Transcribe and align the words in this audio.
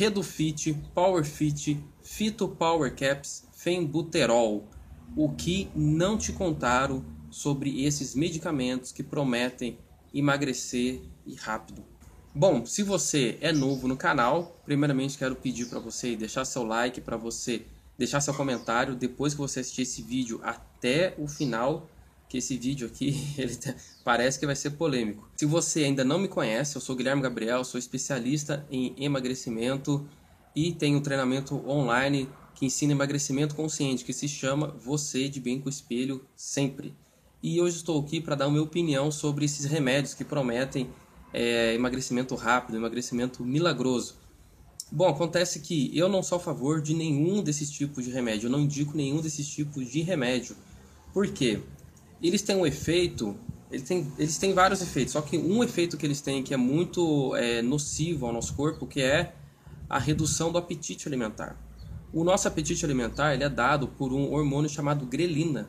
Redufit, 0.00 0.72
Powerfit, 0.94 1.78
Fito 2.02 2.48
Power 2.48 2.96
Caps, 2.96 3.44
Fembuterol. 3.52 4.66
O 5.14 5.28
que 5.28 5.68
não 5.76 6.16
te 6.16 6.32
contaram 6.32 7.04
sobre 7.30 7.84
esses 7.84 8.14
medicamentos 8.14 8.92
que 8.92 9.02
prometem 9.02 9.76
emagrecer 10.14 11.02
e 11.26 11.34
rápido. 11.34 11.84
Bom, 12.34 12.64
se 12.64 12.82
você 12.82 13.36
é 13.42 13.52
novo 13.52 13.86
no 13.86 13.94
canal, 13.94 14.58
primeiramente 14.64 15.18
quero 15.18 15.36
pedir 15.36 15.66
para 15.66 15.78
você 15.78 16.16
deixar 16.16 16.46
seu 16.46 16.64
like, 16.64 17.02
para 17.02 17.18
você 17.18 17.66
deixar 17.98 18.22
seu 18.22 18.32
comentário 18.32 18.96
depois 18.96 19.34
que 19.34 19.40
você 19.40 19.60
assistir 19.60 19.82
esse 19.82 20.00
vídeo 20.00 20.40
até 20.42 21.14
o 21.18 21.28
final, 21.28 21.86
que 22.30 22.38
esse 22.38 22.56
vídeo 22.56 22.86
aqui 22.86 23.20
ele 23.36 23.56
tá, 23.56 23.74
parece 24.04 24.38
que 24.38 24.46
vai 24.46 24.54
ser 24.54 24.70
polêmico. 24.70 25.28
Se 25.36 25.44
você 25.44 25.84
ainda 25.84 26.04
não 26.04 26.18
me 26.18 26.28
conhece, 26.28 26.76
eu 26.76 26.80
sou 26.80 26.94
Guilherme 26.94 27.20
Gabriel, 27.20 27.64
sou 27.64 27.78
especialista 27.78 28.64
em 28.70 28.94
emagrecimento 28.96 30.08
e 30.54 30.72
tenho 30.72 30.98
um 30.98 31.02
treinamento 31.02 31.56
online 31.68 32.28
que 32.54 32.64
ensina 32.64 32.92
emagrecimento 32.92 33.54
consciente, 33.54 34.04
que 34.04 34.12
se 34.12 34.28
chama 34.28 34.68
Você 34.78 35.28
de 35.28 35.40
Bem 35.40 35.60
com 35.60 35.66
o 35.66 35.70
Espelho 35.70 36.24
Sempre. 36.36 36.94
E 37.42 37.60
hoje 37.60 37.76
estou 37.76 38.00
aqui 38.00 38.20
para 38.20 38.36
dar 38.36 38.44
a 38.44 38.50
minha 38.50 38.62
opinião 38.62 39.10
sobre 39.10 39.44
esses 39.44 39.64
remédios 39.64 40.14
que 40.14 40.24
prometem 40.24 40.88
é, 41.32 41.74
emagrecimento 41.74 42.34
rápido, 42.36 42.76
emagrecimento 42.76 43.44
milagroso. 43.44 44.18
Bom, 44.92 45.08
acontece 45.08 45.60
que 45.60 45.96
eu 45.96 46.08
não 46.08 46.22
sou 46.22 46.36
a 46.36 46.40
favor 46.40 46.80
de 46.80 46.94
nenhum 46.94 47.42
desses 47.42 47.70
tipos 47.70 48.04
de 48.04 48.10
remédio, 48.10 48.46
eu 48.46 48.50
não 48.50 48.60
indico 48.60 48.96
nenhum 48.96 49.20
desses 49.20 49.48
tipos 49.48 49.90
de 49.90 50.02
remédio. 50.02 50.54
Por 51.12 51.26
quê? 51.28 51.60
Eles 52.22 52.42
têm 52.42 52.56
um 52.56 52.66
efeito, 52.66 53.36
eles 53.70 53.86
têm, 53.86 54.12
eles 54.18 54.38
têm 54.38 54.52
vários 54.52 54.82
efeitos, 54.82 55.12
só 55.12 55.22
que 55.22 55.38
um 55.38 55.64
efeito 55.64 55.96
que 55.96 56.06
eles 56.06 56.20
têm 56.20 56.42
que 56.42 56.52
é 56.52 56.56
muito 56.56 57.34
é, 57.36 57.62
nocivo 57.62 58.26
ao 58.26 58.32
nosso 58.32 58.54
corpo, 58.54 58.86
que 58.86 59.00
é 59.00 59.34
a 59.88 59.98
redução 59.98 60.52
do 60.52 60.58
apetite 60.58 61.08
alimentar. 61.08 61.56
O 62.12 62.24
nosso 62.24 62.46
apetite 62.48 62.84
alimentar 62.84 63.34
ele 63.34 63.44
é 63.44 63.48
dado 63.48 63.88
por 63.88 64.12
um 64.12 64.32
hormônio 64.32 64.68
chamado 64.68 65.06
grelina. 65.06 65.68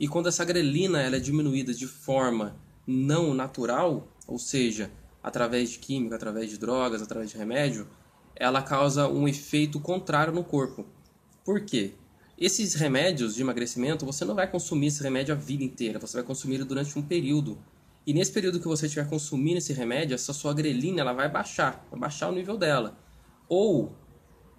E 0.00 0.08
quando 0.08 0.28
essa 0.28 0.44
grelina 0.44 1.00
ela 1.00 1.16
é 1.16 1.20
diminuída 1.20 1.72
de 1.72 1.86
forma 1.86 2.56
não 2.86 3.32
natural, 3.32 4.08
ou 4.26 4.38
seja, 4.38 4.90
através 5.22 5.70
de 5.70 5.78
química, 5.78 6.16
através 6.16 6.50
de 6.50 6.58
drogas, 6.58 7.00
através 7.00 7.30
de 7.30 7.38
remédio, 7.38 7.86
ela 8.34 8.62
causa 8.62 9.08
um 9.08 9.28
efeito 9.28 9.78
contrário 9.78 10.32
no 10.32 10.42
corpo. 10.42 10.84
Por 11.44 11.60
quê? 11.60 11.94
Esses 12.36 12.74
remédios 12.74 13.36
de 13.36 13.42
emagrecimento, 13.42 14.04
você 14.04 14.24
não 14.24 14.34
vai 14.34 14.50
consumir 14.50 14.88
esse 14.88 15.02
remédio 15.02 15.34
a 15.34 15.38
vida 15.38 15.62
inteira, 15.62 16.00
você 16.00 16.16
vai 16.16 16.26
consumir 16.26 16.56
ele 16.56 16.64
durante 16.64 16.98
um 16.98 17.02
período. 17.02 17.56
E 18.06 18.12
nesse 18.12 18.32
período 18.32 18.58
que 18.58 18.66
você 18.66 18.86
estiver 18.86 19.08
consumindo 19.08 19.58
esse 19.58 19.72
remédio, 19.72 20.14
essa 20.14 20.32
sua 20.32 20.52
grelina 20.52 21.00
ela 21.00 21.12
vai 21.12 21.28
baixar, 21.28 21.86
vai 21.90 22.00
baixar 22.00 22.28
o 22.28 22.32
nível 22.32 22.56
dela. 22.56 22.98
Ou, 23.48 23.92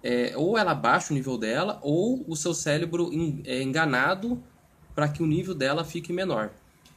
é, 0.02 0.32
ou 0.36 0.56
ela 0.56 0.74
baixa 0.74 1.12
o 1.12 1.16
nível 1.16 1.36
dela, 1.36 1.78
ou 1.82 2.24
o 2.26 2.34
seu 2.34 2.54
cérebro 2.54 3.10
é 3.44 3.62
enganado 3.62 4.42
para 4.94 5.08
que 5.08 5.22
o 5.22 5.26
nível 5.26 5.54
dela 5.54 5.84
fique 5.84 6.12
menor. 6.12 6.52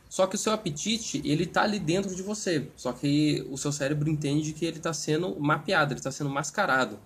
Só 0.07 0.25
que 0.25 0.35
o 0.35 0.39
seu 0.39 0.53
apetite, 0.53 1.21
ele 1.23 1.45
tá 1.45 1.61
ali 1.61 1.77
dentro 1.77 2.15
de 2.15 2.23
você. 2.23 2.67
Só 2.75 2.93
que 2.93 3.45
o 3.51 3.57
seu 3.57 3.71
cérebro 3.71 4.09
entende 4.09 4.53
que 4.53 4.65
ele 4.65 4.77
está 4.77 4.93
sendo 4.93 5.39
mapeado, 5.39 5.93
ele 5.93 5.99
está 5.99 6.11
sendo 6.11 6.29
mascarado. 6.29 6.97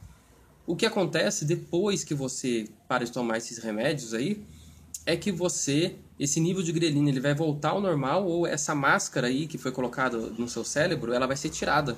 O 0.66 0.76
que 0.76 0.86
acontece 0.86 1.44
depois 1.44 2.04
que 2.04 2.14
você 2.14 2.68
para 2.88 3.06
de 3.06 3.12
tomar 3.12 3.38
esses 3.38 3.58
remédios 3.58 4.14
aí, 4.14 4.46
é 5.06 5.18
que 5.18 5.32
você, 5.32 5.96
esse 6.18 6.40
nível 6.40 6.64
de 6.64 6.72
grelina, 6.72 7.10
ele 7.10 7.20
vai 7.20 7.34
voltar 7.34 7.72
ao 7.72 7.82
normal 7.82 8.26
ou 8.26 8.48
essa 8.48 8.74
máscara 8.74 9.28
aí 9.28 9.48
que 9.48 9.58
foi 9.58 9.72
colocada 9.72 10.18
no 10.18 10.48
seu 10.48 10.64
cérebro, 10.64 11.14
ela 11.14 11.28
vai 11.28 11.36
ser 11.36 11.50
tirada. 11.50 11.98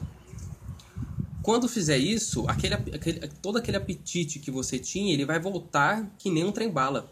Quando 1.43 1.67
fizer 1.67 1.97
isso, 1.97 2.43
aquele, 2.47 2.73
aquele, 2.73 3.27
todo 3.41 3.59
aquele 3.59 3.77
apetite 3.77 4.39
que 4.39 4.49
você 4.49 4.79
tinha, 4.79 5.13
ele 5.13 5.25
vai 5.25 5.39
voltar 5.39 6.11
que 6.17 6.31
nem 6.31 6.43
um 6.43 6.51
trem-bala. 6.51 7.11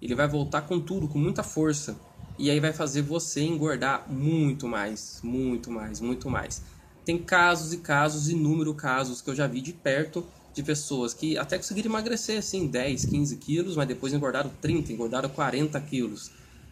Ele 0.00 0.14
vai 0.14 0.28
voltar 0.28 0.62
com 0.62 0.78
tudo, 0.78 1.08
com 1.08 1.18
muita 1.18 1.42
força. 1.42 1.96
E 2.38 2.50
aí 2.50 2.60
vai 2.60 2.72
fazer 2.72 3.00
você 3.00 3.40
engordar 3.40 4.04
muito 4.12 4.68
mais, 4.68 5.20
muito 5.22 5.70
mais, 5.70 6.00
muito 6.00 6.28
mais. 6.28 6.62
Tem 7.02 7.16
casos 7.16 7.72
e 7.72 7.78
casos, 7.78 8.28
inúmeros 8.28 8.76
casos 8.76 9.22
que 9.22 9.30
eu 9.30 9.34
já 9.34 9.46
vi 9.46 9.62
de 9.62 9.72
perto 9.72 10.26
de 10.54 10.62
pessoas 10.62 11.14
que 11.14 11.38
até 11.38 11.56
conseguiram 11.56 11.90
emagrecer 11.90 12.38
assim 12.38 12.66
10, 12.66 13.06
15 13.06 13.36
quilos, 13.36 13.76
mas 13.76 13.88
depois 13.88 14.12
engordaram 14.12 14.50
30, 14.60 14.92
engordaram 14.92 15.28
40 15.28 15.80
quilos. 15.80 16.30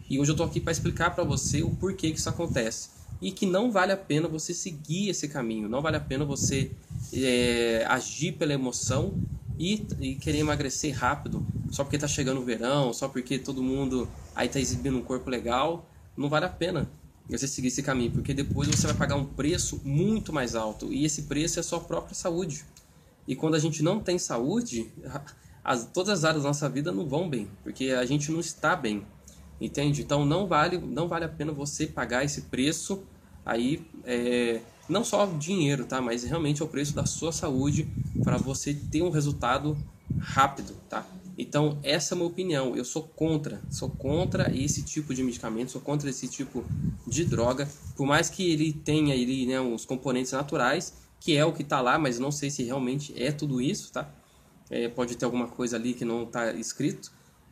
E 0.09 0.19
hoje 0.19 0.31
eu 0.31 0.35
tô 0.35 0.43
aqui 0.43 0.59
para 0.59 0.71
explicar 0.71 1.11
para 1.15 1.23
você 1.23 1.63
o 1.63 1.71
porquê 1.71 2.11
que 2.11 2.19
isso 2.19 2.29
acontece. 2.29 2.89
E 3.21 3.31
que 3.31 3.45
não 3.45 3.71
vale 3.71 3.91
a 3.91 3.97
pena 3.97 4.27
você 4.27 4.53
seguir 4.53 5.09
esse 5.09 5.27
caminho, 5.27 5.69
não 5.69 5.81
vale 5.81 5.97
a 5.97 5.99
pena 5.99 6.25
você 6.25 6.71
é, 7.13 7.85
agir 7.87 8.33
pela 8.33 8.53
emoção 8.53 9.13
e, 9.59 9.85
e 9.99 10.15
querer 10.15 10.39
emagrecer 10.39 10.95
rápido 10.97 11.45
só 11.69 11.83
porque 11.83 11.97
tá 11.97 12.07
chegando 12.07 12.41
o 12.41 12.43
verão, 12.43 12.91
só 12.93 13.07
porque 13.07 13.37
todo 13.37 13.61
mundo 13.61 14.07
aí 14.35 14.49
tá 14.49 14.59
exibindo 14.59 14.97
um 14.97 15.01
corpo 15.01 15.29
legal, 15.29 15.87
não 16.17 16.27
vale 16.29 16.45
a 16.45 16.49
pena 16.49 16.89
você 17.29 17.47
seguir 17.47 17.69
esse 17.69 17.81
caminho, 17.81 18.11
porque 18.11 18.33
depois 18.33 18.67
você 18.67 18.87
vai 18.87 18.95
pagar 18.95 19.15
um 19.15 19.25
preço 19.25 19.79
muito 19.85 20.33
mais 20.33 20.55
alto 20.55 20.91
e 20.91 21.05
esse 21.05 21.23
preço 21.23 21.59
é 21.59 21.61
a 21.61 21.63
sua 21.63 21.79
própria 21.79 22.13
saúde. 22.13 22.65
E 23.31 23.35
quando 23.35 23.55
a 23.55 23.59
gente 23.59 23.81
não 23.81 23.97
tem 23.97 24.19
saúde, 24.19 24.91
as, 25.63 25.85
todas 25.85 26.09
as 26.09 26.25
áreas 26.25 26.43
da 26.43 26.49
nossa 26.49 26.67
vida 26.67 26.91
não 26.91 27.07
vão 27.07 27.29
bem, 27.29 27.47
porque 27.63 27.85
a 27.91 28.05
gente 28.05 28.29
não 28.29 28.41
está 28.41 28.75
bem, 28.75 29.07
entende? 29.61 30.01
Então 30.01 30.25
não 30.25 30.47
vale, 30.47 30.77
não 30.77 31.07
vale 31.07 31.23
a 31.23 31.29
pena 31.29 31.53
você 31.53 31.87
pagar 31.87 32.25
esse 32.25 32.41
preço 32.41 33.03
aí, 33.45 33.87
é, 34.03 34.59
não 34.89 35.05
só 35.05 35.25
dinheiro, 35.25 35.85
tá? 35.85 36.01
Mas 36.01 36.25
realmente 36.25 36.61
é 36.61 36.65
o 36.65 36.67
preço 36.67 36.93
da 36.93 37.05
sua 37.05 37.31
saúde 37.31 37.87
para 38.21 38.35
você 38.35 38.73
ter 38.73 39.01
um 39.01 39.09
resultado 39.09 39.77
rápido, 40.19 40.73
tá? 40.89 41.07
Então, 41.37 41.79
essa 41.83 42.13
é 42.13 42.15
a 42.15 42.17
minha 42.17 42.27
opinião. 42.27 42.75
Eu 42.75 42.83
sou 42.83 43.03
contra, 43.03 43.61
sou 43.69 43.89
contra 43.89 44.53
esse 44.53 44.83
tipo 44.83 45.13
de 45.13 45.23
medicamento, 45.23 45.71
sou 45.71 45.79
contra 45.79 46.09
esse 46.09 46.27
tipo 46.27 46.65
de 47.07 47.23
droga. 47.23 47.65
Por 47.95 48.05
mais 48.05 48.29
que 48.29 48.51
ele 48.51 48.73
tenha 48.73 49.13
ali, 49.13 49.45
né, 49.45 49.61
uns 49.61 49.85
componentes 49.85 50.33
naturais, 50.33 50.93
que 51.21 51.37
é 51.37 51.45
o 51.45 51.53
que 51.53 51.61
está 51.61 51.79
lá, 51.79 51.99
mas 51.99 52.17
não 52.17 52.31
sei 52.31 52.49
se 52.49 52.63
realmente 52.63 53.13
é 53.15 53.31
tudo 53.31 53.61
isso, 53.61 53.93
tá? 53.93 54.09
É, 54.71 54.89
pode 54.89 55.15
ter 55.15 55.23
alguma 55.23 55.47
coisa 55.47 55.77
ali 55.77 55.93
que 55.93 56.03
não 56.03 56.23
está 56.23 56.51
escrito, 56.53 57.11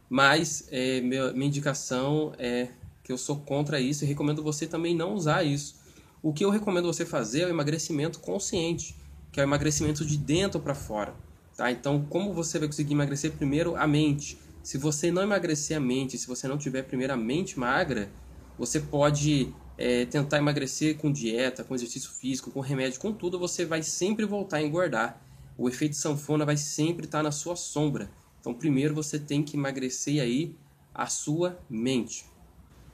mas 0.10 0.68
é, 0.72 1.00
minha, 1.02 1.32
minha 1.34 1.46
indicação 1.46 2.34
é 2.40 2.70
que 3.04 3.12
eu 3.12 3.18
sou 3.18 3.38
contra 3.42 3.80
isso 3.80 4.04
e 4.04 4.08
recomendo 4.08 4.42
você 4.42 4.66
também 4.66 4.96
não 4.96 5.14
usar 5.14 5.44
isso. 5.44 5.76
O 6.22 6.34
que 6.34 6.44
eu 6.44 6.50
recomendo 6.50 6.86
você 6.86 7.06
fazer 7.06 7.42
é 7.42 7.46
o 7.46 7.50
emagrecimento 7.50 8.20
consciente, 8.20 8.96
que 9.32 9.40
é 9.40 9.44
o 9.44 9.46
emagrecimento 9.46 10.04
de 10.04 10.18
dentro 10.18 10.60
para 10.60 10.74
fora. 10.74 11.14
Tá? 11.56 11.72
Então, 11.72 12.04
como 12.10 12.34
você 12.34 12.58
vai 12.58 12.68
conseguir 12.68 12.94
emagrecer 12.94 13.34
primeiro 13.34 13.76
a 13.76 13.86
mente? 13.86 14.40
Se 14.64 14.80
você 14.80 15.12
não 15.12 15.22
emagrecer 15.22 15.78
a 15.78 15.80
mente, 15.80 16.18
se 16.18 16.26
você 16.26 16.48
não 16.48 16.58
tiver 16.58 16.84
primeiro 16.84 17.14
a 17.14 17.18
mente 17.18 17.60
magra, 17.60 18.10
você 18.58 18.80
pode 18.80 19.54
é, 19.80 20.06
tentar 20.06 20.40
emagrecer 20.40 20.98
com 20.98 21.10
dieta, 21.10 21.64
com 21.64 21.74
exercício 21.74 22.12
físico, 22.12 22.52
com 22.52 22.60
remédio, 22.60 23.00
com 23.00 23.14
tudo, 23.14 23.40
você 23.40 23.66
vai 23.66 23.82
sempre 23.82 24.26
voltar 24.26 24.58
a 24.58 24.62
engordar. 24.62 25.22
O 25.58 25.70
efeito 25.70 25.96
sanfona 25.96 26.46
vai 26.46 26.58
sempre 26.58 27.06
estar 27.06 27.24
na 27.24 27.32
sua 27.32 27.56
sombra. 27.56 28.12
Então, 28.42 28.54
primeiro 28.54 28.94
você 28.94 29.18
tem 29.18 29.42
que 29.42 29.56
emagrecer 29.56 30.22
aí 30.22 30.54
a 30.94 31.08
sua 31.08 31.58
mente. 31.70 32.26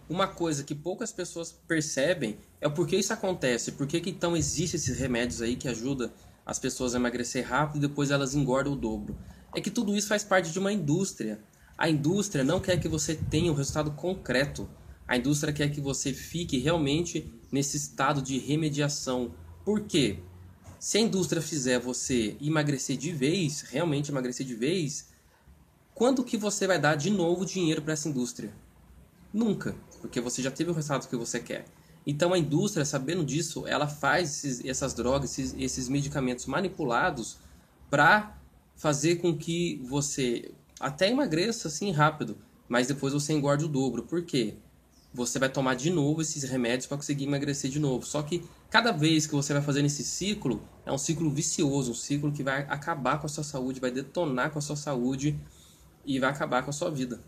Uma 0.07 0.27
coisa 0.27 0.63
que 0.63 0.75
poucas 0.75 1.11
pessoas 1.11 1.51
percebem 1.67 2.37
é 2.61 2.67
o 2.67 2.71
porquê 2.71 2.97
isso 2.97 3.11
acontece, 3.11 3.71
por 3.71 3.87
que 3.87 3.97
então 4.07 4.37
existem 4.37 4.77
esses 4.77 4.99
remédios 4.99 5.41
aí 5.41 5.55
que 5.55 5.67
ajudam 5.67 6.11
as 6.45 6.59
pessoas 6.59 6.93
a 6.93 6.99
emagrecer 6.99 7.47
rápido 7.47 7.77
e 7.77 7.87
depois 7.87 8.11
elas 8.11 8.35
engordam 8.35 8.73
o 8.73 8.75
dobro. 8.75 9.17
É 9.55 9.59
que 9.59 9.71
tudo 9.71 9.95
isso 9.95 10.07
faz 10.07 10.23
parte 10.23 10.51
de 10.51 10.59
uma 10.59 10.71
indústria. 10.71 11.39
A 11.75 11.89
indústria 11.89 12.43
não 12.43 12.59
quer 12.59 12.79
que 12.79 12.87
você 12.87 13.15
tenha 13.15 13.51
um 13.51 13.55
resultado 13.55 13.89
concreto. 13.91 14.69
A 15.07 15.17
indústria 15.17 15.53
quer 15.53 15.69
que 15.69 15.79
você 15.79 16.13
fique 16.13 16.57
realmente 16.57 17.31
nesse 17.51 17.77
estado 17.77 18.21
de 18.21 18.37
remediação. 18.37 19.33
Por 19.63 19.81
quê? 19.81 20.19
Se 20.79 20.97
a 20.97 21.01
indústria 21.01 21.41
fizer 21.41 21.79
você 21.79 22.35
emagrecer 22.41 22.97
de 22.97 23.11
vez, 23.11 23.61
realmente 23.61 24.11
emagrecer 24.11 24.45
de 24.45 24.55
vez, 24.55 25.09
quando 25.93 26.23
que 26.23 26.37
você 26.37 26.67
vai 26.67 26.79
dar 26.79 26.95
de 26.95 27.09
novo 27.09 27.45
dinheiro 27.45 27.81
para 27.81 27.93
essa 27.93 28.09
indústria? 28.09 28.53
Nunca, 29.33 29.75
porque 30.01 30.19
você 30.19 30.41
já 30.41 30.51
teve 30.51 30.71
o 30.71 30.73
resultado 30.73 31.07
que 31.07 31.15
você 31.15 31.39
quer. 31.39 31.65
Então 32.05 32.33
a 32.33 32.37
indústria, 32.37 32.85
sabendo 32.85 33.25
disso, 33.25 33.65
ela 33.67 33.87
faz 33.87 34.29
esses, 34.29 34.65
essas 34.65 34.93
drogas, 34.93 35.31
esses, 35.31 35.55
esses 35.57 35.89
medicamentos 35.89 36.45
manipulados 36.45 37.37
para 37.89 38.37
fazer 38.75 39.17
com 39.17 39.35
que 39.35 39.81
você 39.87 40.51
até 40.79 41.09
emagreça 41.09 41.67
assim 41.67 41.91
rápido, 41.91 42.37
mas 42.67 42.87
depois 42.87 43.13
você 43.13 43.33
engorde 43.33 43.65
o 43.65 43.67
dobro. 43.67 44.03
Por 44.03 44.23
quê? 44.23 44.55
Você 45.15 45.39
vai 45.39 45.49
tomar 45.49 45.75
de 45.75 45.89
novo 45.89 46.21
esses 46.21 46.43
remédios 46.43 46.85
para 46.85 46.97
conseguir 46.97 47.23
emagrecer 47.23 47.71
de 47.71 47.79
novo. 47.79 48.05
Só 48.05 48.21
que 48.21 48.43
cada 48.69 48.91
vez 48.91 49.25
que 49.25 49.33
você 49.33 49.53
vai 49.53 49.61
fazendo 49.61 49.85
esse 49.85 50.03
ciclo, 50.03 50.61
é 50.85 50.91
um 50.91 50.97
ciclo 50.97 51.29
vicioso, 51.31 51.91
um 51.91 51.95
ciclo 51.95 52.31
que 52.31 52.43
vai 52.43 52.63
acabar 52.69 53.19
com 53.19 53.25
a 53.25 53.29
sua 53.29 53.43
saúde, 53.43 53.79
vai 53.79 53.91
detonar 53.91 54.51
com 54.51 54.59
a 54.59 54.61
sua 54.61 54.75
saúde 54.75 55.39
e 56.05 56.19
vai 56.19 56.29
acabar 56.29 56.61
com 56.63 56.69
a 56.69 56.73
sua 56.73 56.91
vida. 56.91 57.19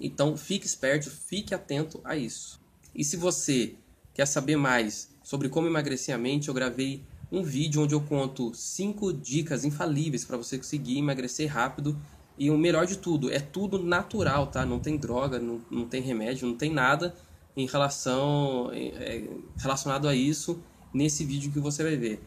Então 0.00 0.36
fique 0.36 0.66
esperto, 0.66 1.10
fique 1.10 1.54
atento 1.54 2.00
a 2.04 2.16
isso. 2.16 2.60
E 2.94 3.04
se 3.04 3.16
você 3.16 3.76
Quer 4.18 4.26
saber 4.26 4.56
mais 4.56 5.10
sobre 5.22 5.48
como 5.48 5.68
emagrecer 5.68 6.12
a 6.12 6.18
mente? 6.18 6.48
Eu 6.48 6.54
gravei 6.54 7.04
um 7.30 7.40
vídeo 7.40 7.82
onde 7.82 7.94
eu 7.94 8.00
conto 8.00 8.52
5 8.52 9.12
dicas 9.12 9.64
infalíveis 9.64 10.24
para 10.24 10.36
você 10.36 10.58
conseguir 10.58 10.98
emagrecer 10.98 11.48
rápido. 11.48 11.96
E 12.38 12.50
o 12.50 12.56
melhor 12.56 12.86
de 12.86 12.96
tudo, 12.98 13.32
é 13.32 13.40
tudo 13.40 13.82
natural, 13.82 14.46
tá? 14.46 14.64
Não 14.64 14.78
tem 14.78 14.96
droga, 14.96 15.38
não, 15.38 15.60
não 15.70 15.86
tem 15.86 16.00
remédio, 16.00 16.46
não 16.46 16.56
tem 16.56 16.72
nada 16.72 17.14
em 17.56 17.66
relação 17.66 18.70
é, 18.72 19.26
relacionado 19.56 20.06
a 20.06 20.14
isso 20.14 20.62
nesse 20.94 21.24
vídeo 21.24 21.50
que 21.50 21.58
você 21.58 21.82
vai 21.82 21.96
ver. 21.96 22.22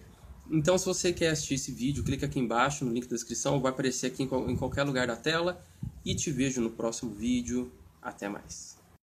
Então, 0.49 0.77
se 0.77 0.85
você 0.85 1.13
quer 1.13 1.29
assistir 1.29 1.53
esse 1.53 1.71
vídeo, 1.71 2.03
clica 2.03 2.25
aqui 2.25 2.37
embaixo 2.37 2.83
no 2.83 2.91
link 2.91 3.07
da 3.07 3.15
descrição, 3.15 3.61
vai 3.61 3.71
aparecer 3.71 4.07
aqui 4.07 4.23
em 4.23 4.57
qualquer 4.57 4.83
lugar 4.83 5.07
da 5.07 5.15
tela. 5.15 5.63
E 6.03 6.13
te 6.13 6.29
vejo 6.29 6.59
no 6.59 6.71
próximo 6.71 7.13
vídeo. 7.13 7.71
Até 8.01 8.27
mais. 8.27 8.80